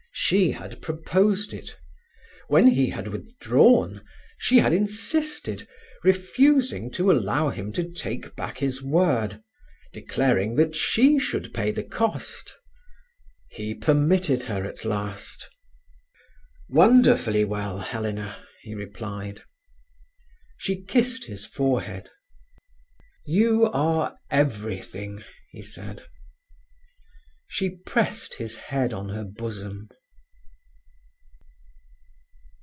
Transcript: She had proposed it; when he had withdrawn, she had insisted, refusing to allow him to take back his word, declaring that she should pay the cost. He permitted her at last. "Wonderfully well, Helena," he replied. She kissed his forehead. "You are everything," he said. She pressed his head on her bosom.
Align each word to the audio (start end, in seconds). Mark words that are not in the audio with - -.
She 0.13 0.51
had 0.51 0.81
proposed 0.81 1.53
it; 1.53 1.75
when 2.47 2.67
he 2.67 2.89
had 2.89 3.07
withdrawn, 3.09 4.01
she 4.37 4.59
had 4.59 4.71
insisted, 4.71 5.67
refusing 6.03 6.89
to 6.91 7.11
allow 7.11 7.49
him 7.49 7.73
to 7.73 7.89
take 7.91 8.33
back 8.35 8.59
his 8.59 8.81
word, 8.81 9.41
declaring 9.91 10.55
that 10.55 10.73
she 10.73 11.19
should 11.19 11.53
pay 11.53 11.71
the 11.71 11.83
cost. 11.83 12.53
He 13.49 13.73
permitted 13.73 14.43
her 14.43 14.65
at 14.65 14.85
last. 14.85 15.49
"Wonderfully 16.69 17.43
well, 17.43 17.79
Helena," 17.79 18.45
he 18.61 18.73
replied. 18.73 19.43
She 20.57 20.81
kissed 20.83 21.25
his 21.25 21.45
forehead. 21.45 22.09
"You 23.25 23.65
are 23.65 24.15
everything," 24.29 25.23
he 25.49 25.61
said. 25.61 26.05
She 27.47 27.69
pressed 27.85 28.35
his 28.35 28.55
head 28.55 28.93
on 28.93 29.09
her 29.09 29.25
bosom. 29.25 29.89